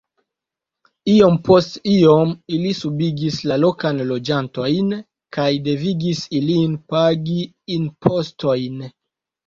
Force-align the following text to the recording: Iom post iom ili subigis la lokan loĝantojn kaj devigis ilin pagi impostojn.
Iom 1.11 1.35
post 1.47 1.77
iom 1.91 2.31
ili 2.57 2.71
subigis 2.79 3.39
la 3.53 3.59
lokan 3.67 4.03
loĝantojn 4.15 4.91
kaj 5.41 5.49
devigis 5.71 6.27
ilin 6.43 6.77
pagi 6.91 7.43
impostojn. 7.81 8.87